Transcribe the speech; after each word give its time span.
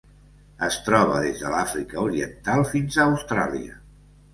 Es 0.67 0.77
troba 0.87 1.19
des 1.27 1.43
de 1.45 1.53
l'Àfrica 1.57 2.03
Oriental 2.09 2.67
fins 2.75 3.01
a 3.03 3.11
Austràlia. 3.15 3.83